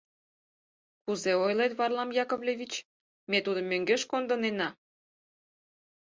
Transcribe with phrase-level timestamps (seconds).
[1.03, 2.73] —Кузе ойлет, Варлам Яковлевич,
[3.29, 4.69] ме тудым мӧҥгеш кондынена?